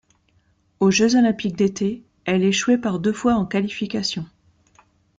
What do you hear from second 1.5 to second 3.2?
d'été, elle échouait par deux